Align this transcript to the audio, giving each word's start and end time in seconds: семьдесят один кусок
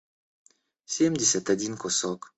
семьдесят 0.95 1.51
один 1.51 1.77
кусок 1.77 2.29